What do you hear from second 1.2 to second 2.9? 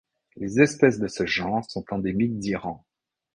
genre sont endémiques d'Iran.